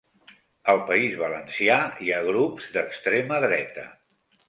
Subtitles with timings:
[0.73, 3.89] Al País Valencià hi ha grups d'extrema dreta